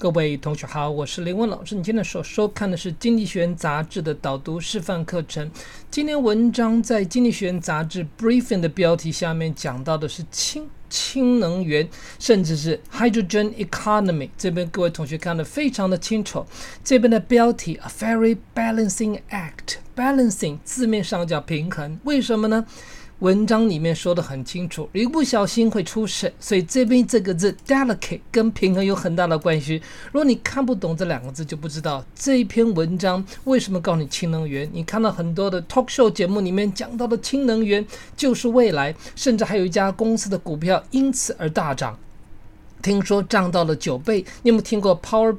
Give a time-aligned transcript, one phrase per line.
[0.00, 1.74] 各位同学好，我是林文老师。
[1.74, 5.50] 你今天所收看的是《经济学人》杂志的导读示范课程。
[5.90, 11.86] 今天文章在《经济学人》杂志 Briefing 的标题下面讲到的是氢氢能源，
[12.18, 14.30] 甚至是 Hydrogen Economy。
[14.38, 16.46] 这边各位同学看得非常的清楚。
[16.82, 22.64] 这边的标题 A very balancing act，balancing 字面上叫平衡，为什么呢？
[23.20, 29.80] 文章里面说的很清楚，一不小心会出事，所以这边这个字 delicate 跟平衡有很大的关系。
[30.06, 34.68] 如果你看不懂这两个字，就不知道这一篇文章为什么告诉你氢能源。
[34.72, 37.84] 你看到很多的 talk show 节目里面讲到的氢能源
[38.16, 41.98] 就是未来，甚至还有一家公司的股票因此而大涨。
[42.82, 45.36] 听说涨到了九倍，你有没有听过 Power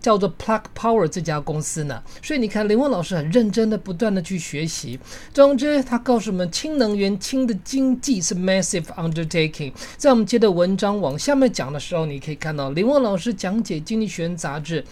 [0.00, 2.02] 叫做 Plug Power 这家公司呢？
[2.22, 4.98] 所以你看林文老师很认真的不断的去学习。
[5.32, 9.72] 总之，他告诉我们，氢能源、氢的经济是 massive undertaking。
[9.96, 14.84] 在我们接着文章往下面讲的时候，你可以看到林文老师讲解《经济学人》杂志。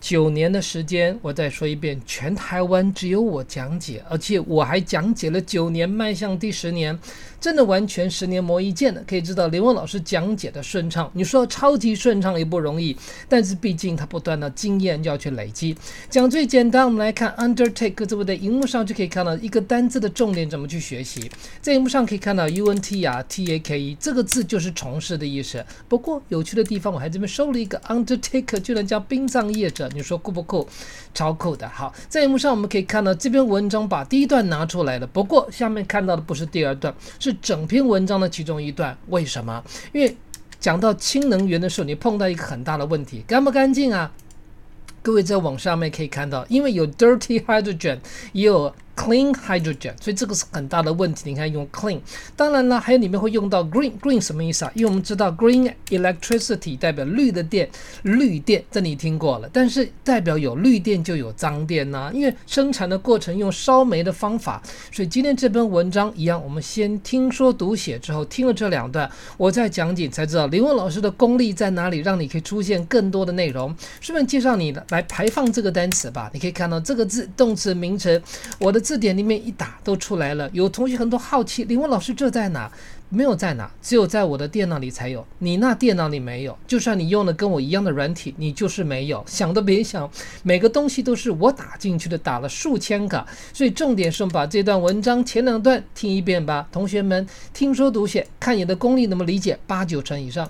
[0.00, 6.96] 九年的时间，我再说一遍，全台湾只有我讲解，而且我还讲解了九年，迈向第十年，
[7.40, 9.02] 真的完全十年磨一剑的。
[9.08, 12.96] 可以知道林文老师讲解的顺畅，你说超级顺畅也不容易，
[13.28, 15.76] 但是毕竟他不断的经验要去累积。
[16.08, 21.28] 讲最简单，我们来看 undertake，这不在荧幕上就可以看到一个单字的重点怎么去学习。
[21.60, 25.64] 在荧幕上可以看到 u n t 啊 t a k e 这个字就是从事的意思。
[25.88, 29.85] 不过有趣的地方，我还这边收了一个 undertake，居然叫殡葬业者。
[29.94, 30.66] 你说酷不酷？
[31.14, 31.68] 超酷的。
[31.68, 35.06] 好，在荧幕上我们可以看到这篇文章把第一段拿出来了。
[35.06, 38.96] 不过下面看到的不是第二段，是整篇文章的其中一段。
[39.08, 39.62] 为什么？
[39.92, 40.16] 因为
[40.58, 44.12] 讲到氢能源的时候，你碰到一个很大的问题：干不干净啊？
[45.02, 47.98] 各位在网上面可以看到，因为有 dirty hydrogen，
[48.32, 48.74] 也有。
[48.96, 51.28] Clean hydrogen，所以这个是很大的问题。
[51.28, 52.00] 你看用 clean，
[52.34, 54.72] 当然了，还有里面会用到 green，green 什么意思啊？
[54.74, 57.68] 因为我们知道 green electricity 代表绿的电，
[58.02, 59.50] 绿电这你听过了。
[59.52, 64.62] 但是代表有绿电就有脏电呐，因为生产的过程用烧煤的方法。
[64.90, 73.76] 所以今天这篇文章一样，我们先听说读写之后，听了这两段，我再讲解才知道林文老师的功力在哪里，让你可以出现更多的内容。
[74.00, 78.20] 顺便介绍你来排放这个单词吧，你可以看到这个字动词名词，
[78.58, 78.85] 我的。
[78.86, 82.70] 字典里面一打都出来了，有同学很多好奇，林文老师这在哪？
[83.08, 86.56] 没有在哪，只有在我的电脑里才有，你那电脑里没有。
[86.68, 89.24] 就算你用了跟我一样的软体，你就是没有。
[89.26, 90.08] 想都别想，
[90.44, 93.26] 每个东西都是我打进去的，打了数千个。
[93.52, 100.48] 所以重点是把这段文章前两段听一遍吧，同学们听说读写，看你的功力能不能理解八九成以上。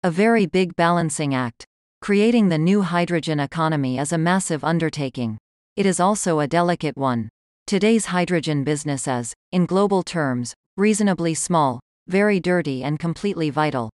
[0.00, 1.64] A very big balancing act.
[2.00, 5.36] Creating the new hydrogen economy is a massive undertaking.
[5.74, 7.28] It is also a delicate one.
[7.66, 13.88] Today's hydrogen business is, in global terms, reasonably small, very dirty, and completely vital.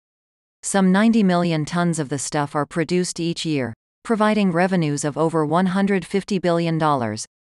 [0.63, 5.45] Some 90 million tons of the stuff are produced each year, providing revenues of over
[5.45, 6.81] $150 billion,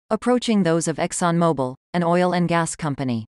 [0.09, 3.27] approaching those of ExxonMobil, an oil and gas company.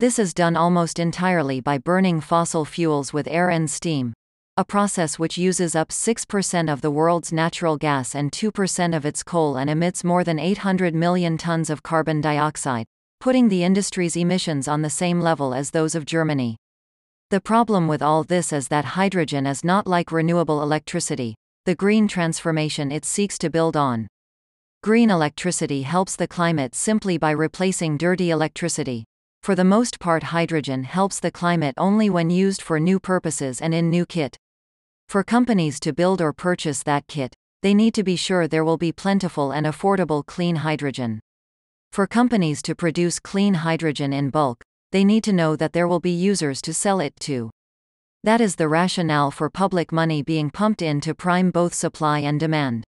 [0.00, 4.12] This is done almost entirely by burning fossil fuels with air and steam,
[4.58, 9.22] a process which uses up 6% of the world's natural gas and 2% of its
[9.22, 12.86] coal and emits more than 800 million tons of carbon dioxide,
[13.20, 16.56] putting the industry's emissions on the same level as those of Germany.
[17.28, 21.34] The problem with all this is that hydrogen is not like renewable electricity,
[21.66, 24.08] the green transformation it seeks to build on.
[24.82, 29.04] Green electricity helps the climate simply by replacing dirty electricity.
[29.42, 33.74] For the most part, hydrogen helps the climate only when used for new purposes and
[33.74, 34.38] in new kit.
[35.08, 38.76] For companies to build or purchase that kit, they need to be sure there will
[38.76, 41.20] be plentiful and affordable clean hydrogen.
[41.92, 46.00] For companies to produce clean hydrogen in bulk, they need to know that there will
[46.00, 47.50] be users to sell it to.
[48.24, 52.40] That is the rationale for public money being pumped in to prime both supply and
[52.40, 52.85] demand.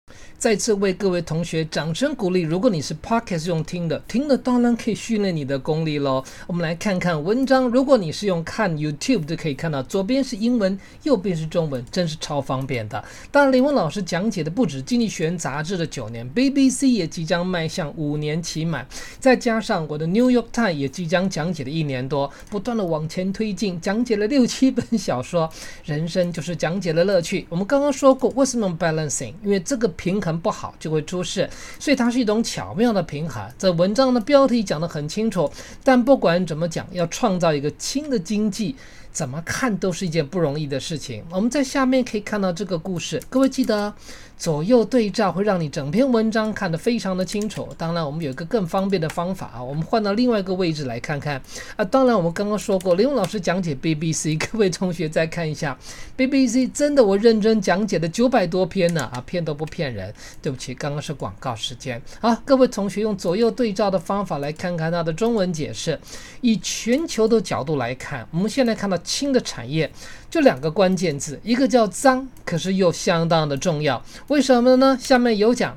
[0.45, 2.43] 再次为各位同学掌声鼓励。
[2.43, 6.23] 如果你是 Podcast 用听的，听的当然可以训练你的功力喽。
[6.47, 7.67] 我们来看看文章。
[7.69, 13.03] 如果你是用看 YouTube 就可以看到，左边是英文，右边是中文，真是超方便的。
[13.31, 18.87] 当然，林文老师讲解的不止《经济学人》杂志的九年，BBC 也即将迈向五年期满，
[19.19, 25.50] 再加上我的 New York Times 也即将讲解了一年多，不断的往前推进，讲解了六七本小说。
[25.87, 27.47] 人生就是讲解的乐趣。
[27.49, 29.33] 我们刚刚说过，为什么 balancing？
[29.43, 29.91] 因为这个。
[29.96, 31.49] 平衡不好就会出事，
[31.79, 33.43] 所以它是一种巧妙的平衡。
[33.58, 35.50] 这文章的标题讲得很清楚，
[35.82, 38.76] 但不管怎么讲，要创造一个轻的经济。
[39.12, 41.23] 怎么看都是一件不容易的事情。
[41.31, 43.94] 我们在下面可以看到这个故事，各位记得。
[44.37, 47.69] 左右对照会让你整篇文章看得非常的清楚。
[47.79, 51.41] 当然，我们有一个更方便的方法啊，我们换到另外一个位置来看看
[51.77, 51.85] 啊。
[51.85, 55.79] 当然，我们刚刚说过，林勇老师讲解 BBC，各位同学再看一下
[56.17, 60.13] BBC，真的我认真讲解的九百多篇呢啊，骗都不骗人。
[60.43, 62.01] 对不起，刚刚是广告时间。
[62.21, 65.99] 好，各位同学用左右对照的方法来看看它的中文解释。
[66.41, 69.91] 以全球的角度来看，我们现在看到氢的产业。
[70.31, 74.03] 就两个关键字，一个叫脏，可是又相当的重要。
[74.29, 74.97] 为什么呢？
[74.99, 75.76] 下面有讲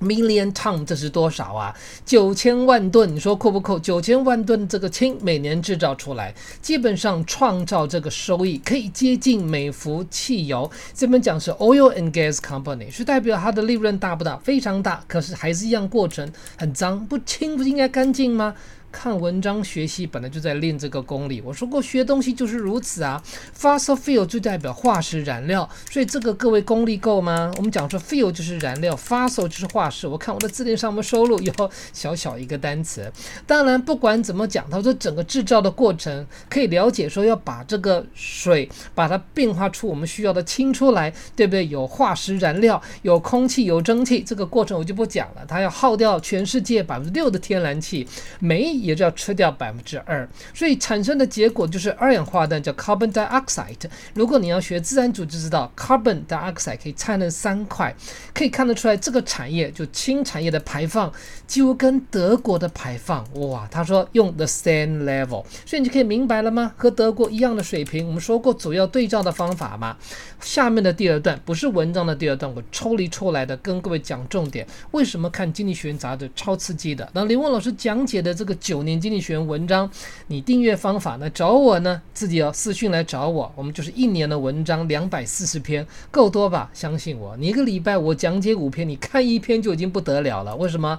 [0.00, 1.72] ，million ton 这是多少啊？
[2.04, 3.78] 九千万吨，你说酷不酷？
[3.78, 10.68] 九千万吨这个氢每年制造出来，基本上创造这个收益可以接近美孚汽油。
[10.92, 14.36] 这边讲是 oil and gas company，是代表它的利润大不大？
[14.38, 16.28] 非常大，可是还是一样过程
[16.58, 18.54] 很脏，不清不应该干净吗？
[18.94, 21.42] 看文章学习本来就在练这个功力。
[21.44, 23.20] 我说过学东西就是如此啊。
[23.58, 27.52] Fossil fuel 就代表化石燃料，所以这个各位功力够吗？
[27.56, 30.06] 我们讲说 fuel 就是燃料，fossil 就是化石。
[30.06, 31.52] 我看我的字典上面收录有
[31.92, 33.10] 小小一个单词。
[33.48, 41.66] 当然不管怎么讲，他说整个制造的过程可以了解说要把这个水把它变化出我们需要的氢出来，对不对？
[41.66, 45.44] 有化石燃料，有空气，有蒸汽，这个过程我就不讲了。
[45.48, 48.06] 它要耗掉全世界百分之六的天然气，
[48.38, 53.88] 每也就要吃掉百分之二，所以产生的结果就是二氧化氮，叫 carbon dioxide。
[54.12, 57.94] 如果你要学自然组，就知道 carbon dioxide 可以拆成三块，
[58.34, 61.10] 可以看得出来这个产业就氢产业的排放
[61.46, 66.74] 几乎跟德国的排放，哇，他说用 the same level，所以你就可以明白了吗？
[66.76, 68.06] 和德国一样的水平。
[68.06, 69.96] 我们说过主要对照的方法吗。
[70.40, 74.66] 下面的第二段不是文章的第二段，我抽离出来的，跟各位讲重点。
[74.90, 77.08] 为什么看《经济学人》杂志超刺激的？
[77.14, 78.73] 那林文老师讲解的这个九。
[78.74, 79.88] 九年经济学文章，
[80.26, 81.30] 你订阅方法呢？
[81.30, 82.02] 找我呢？
[82.12, 83.52] 自己要私讯来找我。
[83.54, 86.68] 我们就是一年的文章，两百四十篇，够多吧？
[86.74, 90.56] 相信我，你一个礼拜我讲解五篇，你看一篇就已经不得了了。
[90.56, 90.98] 为什么？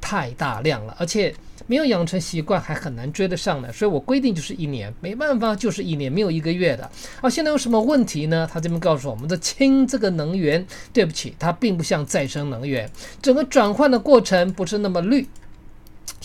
[0.00, 1.34] 太大量了，而且
[1.66, 3.72] 没有养成习惯，还很难追得上呢。
[3.72, 6.88] 所以我规定就是一年，没办法，就是一年，没有一个月的。
[7.20, 8.48] 啊，现在有什么问题呢？
[8.52, 12.88] 他这边告诉我们的氢这个能源，对不起，它并不像再生能源，
[13.20, 15.26] 整个转换的过程不是那么绿。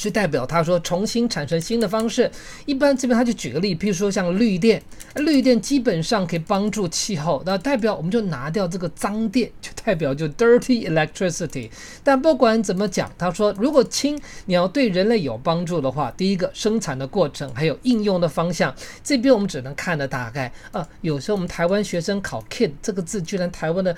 [0.01, 2.31] 是代表他说重新产生新的方式，
[2.65, 4.81] 一般这边他就举个例，譬如说像绿电，
[5.15, 11.69] 绿电基本上可以帮助气候，那代表我们就拿掉这个脏电，就代表就 dirty electricity。
[12.03, 18.74] 但不管怎么讲，他说如果氢你要对人类有帮助的话，第一个生产的过程还有应用的方向，
[19.04, 23.95] 这边我们只能看的大概啊，有时候我们台湾学生考 kid 这个字，居然台湾的。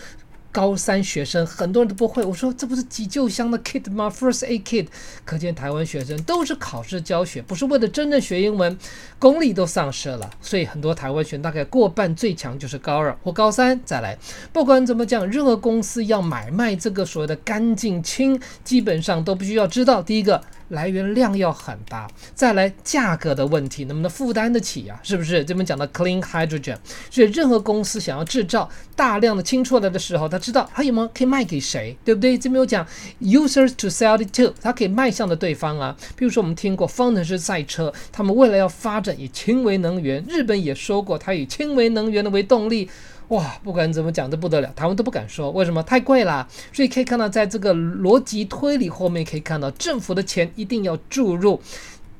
[0.53, 4.87] 高三学生很多人都不会，我说这不是急救箱的 kit 吗？First aid kit，
[5.25, 8.77] 可见台湾学生都是考试教学，不是为了真正学英文，
[9.17, 10.29] 功力都丧失了。
[10.41, 14.15] 所以很多台湾学大概过半最强就是高二或高三再来。
[14.53, 20.39] 不管怎么讲，任何公司要买卖这个所谓的干净氢，基本上都必须要知道第一个。
[20.69, 24.99] 来源量要很大，再来价格的问题能不能负担得起呀？
[25.03, 25.45] 是不是？
[25.45, 26.75] 这边讲到 clean hydrogen，
[27.11, 32.37] 所以任何公司想要制造大量的氢出来的时候，它知道他有没有可以卖给谁，对不对？
[32.37, 32.85] 这边有讲
[33.21, 35.95] users to sell it to，他可以卖向的对方啊。
[36.17, 42.89] 比如说我们听过方程式赛车，他们未来要发展以氢为能源，日本也说过他以氢为能源的为动力。
[43.29, 45.81] 哇，不管怎么讲都不得了，台湾都不敢说，为什么？
[45.81, 46.45] 太贵了。
[46.73, 51.59] 所以可以看到，在这个逻辑推理后面，可以看到政府的钱一定要注入。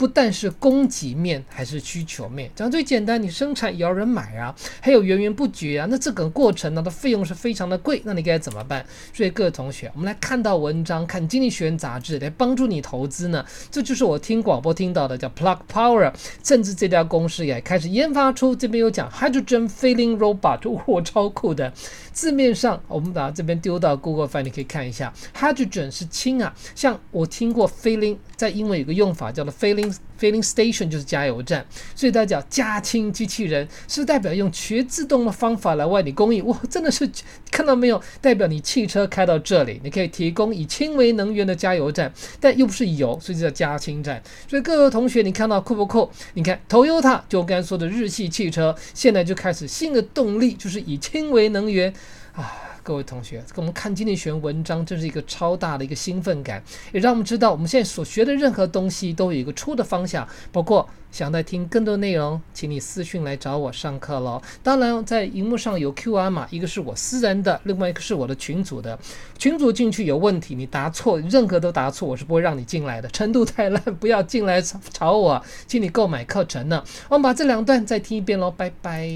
[0.04, 2.52] 不但是供给面，还是需求面。
[2.54, 5.88] 讲最简单，你生产也要人买啊，还有源源不绝啊。
[5.90, 8.02] 那这个过程呢，的费用是非常的贵。
[8.04, 8.86] 那你该怎么办？
[9.14, 13.46] 所以各位同学，我们来看到文章，看经济学人杂志来帮助你投资呢。
[13.72, 16.12] 这就是我听广播听到的，叫 Plug Power。
[16.44, 21.72] 甚至这家公司也开始研发出，这边有讲 Hydrogen Filling Robot，我超酷的。
[22.12, 26.54] 字面上，我们把这边丢到 Google 翻，你可以看一下，Hydrogen 是氢啊。
[26.76, 29.93] 像我听过 Filling，在英文有个用法叫做 Filling。
[30.20, 36.46] Filling station 就是加油站，所以大家讲加氢机器人是代表用全自动的方法来为你供应。
[36.46, 37.10] 哇，真的是
[37.52, 38.02] 看到没有？
[38.22, 44.24] 代表你汽车开到这里，你可以提供以氢为能源的加油站，但又不是油，所以叫加氢站。
[44.48, 46.10] 所以各位同学，你看到酷不酷？
[46.36, 51.94] 你看 Toyota 就刚才说的日系汽车，现在就开始新的动力，就是以氢为能源
[52.34, 52.73] 啊。
[52.84, 56.62] 各位同学，跟我们看经济学文章，这是一个超大的一个兴奋感，
[56.92, 60.28] 也让我们知道我们现在所学的任何东西都有一个出的方向。
[60.52, 64.42] 包括想再听更多内容，请你私讯来找我上课喽。
[64.62, 69.00] 当然，在荧幕上有 Q R 码，一个是我私人的，另外一个是我的群组的。
[69.38, 73.08] 群组进去有问题，你答错，任何都答错，我是不会让你进来的。
[73.10, 76.84] 程度太烂，不要进来吵我，请你购买课程呢。
[77.08, 79.08] 我们把这两段再听一遍喽，拜拜。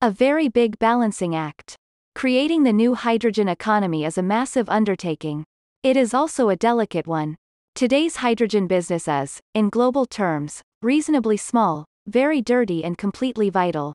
[0.00, 1.76] A very big balancing act.
[2.14, 5.44] Creating the new hydrogen economy is a massive undertaking.
[5.82, 7.36] It is also a delicate one.
[7.74, 13.94] Today's hydrogen business is, in global terms, reasonably small, very dirty, and completely vital.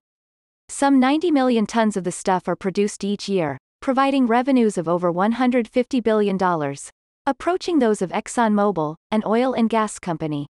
[0.68, 5.12] Some 90 million tons of the stuff are produced each year, providing revenues of over
[5.12, 6.38] $150 billion,
[7.26, 10.46] approaching those of ExxonMobil, an oil and gas company.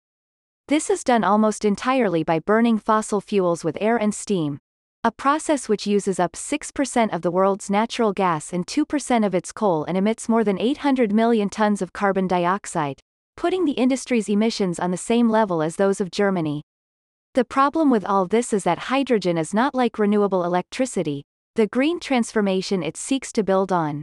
[0.69, 4.59] This is done almost entirely by burning fossil fuels with air and steam,
[5.07, 9.53] a process which uses up 6% of the world's natural gas and 2% of its
[9.53, 12.99] coal and emits more than 800 million tons of carbon dioxide,
[13.37, 16.65] putting the industry's emissions on the same level as those of Germany.
[17.35, 21.23] The problem with all this is that hydrogen is not like renewable electricity,
[21.55, 24.03] the green transformation it seeks to build on.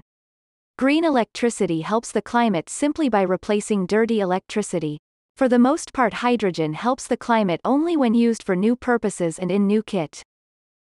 [0.77, 4.99] Green electricity helps the climate simply by replacing dirty electricity.
[5.35, 9.51] For the most part, hydrogen helps the climate only when used for new purposes and
[9.51, 10.23] in new kit.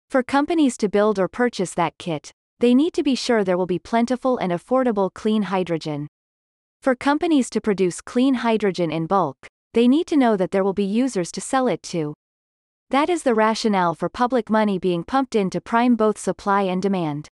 [0.08, 3.66] For companies to build or purchase that kit, they need to be sure there will
[3.66, 6.06] be plentiful and affordable clean hydrogen.
[6.80, 10.72] For companies to produce clean hydrogen in bulk, they need to know that there will
[10.72, 12.14] be users to sell it to.
[12.90, 16.80] That is the rationale for public money being pumped in to prime both supply and
[16.80, 17.28] demand.